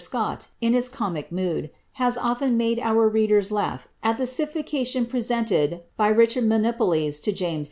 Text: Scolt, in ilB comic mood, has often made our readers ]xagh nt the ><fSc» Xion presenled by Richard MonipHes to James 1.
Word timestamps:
Scolt, 0.03 0.47
in 0.61 0.73
ilB 0.73 0.91
comic 0.91 1.31
mood, 1.31 1.69
has 2.01 2.17
often 2.17 2.57
made 2.57 2.79
our 2.79 3.07
readers 3.07 3.51
]xagh 3.51 3.81
nt 4.03 4.17
the 4.17 4.23
><fSc» 4.23 4.63
Xion 4.63 5.07
presenled 5.07 5.81
by 5.95 6.07
Richard 6.07 6.45
MonipHes 6.45 7.21
to 7.21 7.31
James 7.31 7.57
1. 7.57 7.59